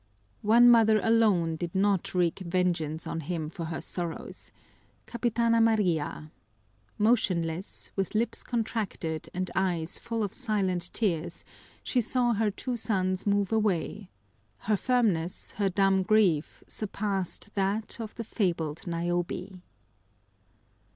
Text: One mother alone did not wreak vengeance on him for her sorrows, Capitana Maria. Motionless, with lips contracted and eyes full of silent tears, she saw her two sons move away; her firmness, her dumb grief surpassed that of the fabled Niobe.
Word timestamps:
One 0.41 0.67
mother 0.67 0.99
alone 1.03 1.57
did 1.57 1.75
not 1.75 2.15
wreak 2.15 2.39
vengeance 2.39 3.05
on 3.05 3.19
him 3.19 3.51
for 3.51 3.65
her 3.65 3.81
sorrows, 3.81 4.51
Capitana 5.05 5.61
Maria. 5.61 6.31
Motionless, 6.97 7.91
with 7.95 8.15
lips 8.15 8.41
contracted 8.41 9.29
and 9.31 9.51
eyes 9.53 9.99
full 9.99 10.23
of 10.23 10.33
silent 10.33 10.89
tears, 10.91 11.45
she 11.83 12.01
saw 12.01 12.33
her 12.33 12.49
two 12.49 12.77
sons 12.77 13.27
move 13.27 13.51
away; 13.51 14.09
her 14.65 14.75
firmness, 14.75 15.51
her 15.59 15.69
dumb 15.69 16.01
grief 16.01 16.63
surpassed 16.67 17.49
that 17.53 17.99
of 18.01 18.15
the 18.15 18.23
fabled 18.23 18.87
Niobe. 18.87 19.61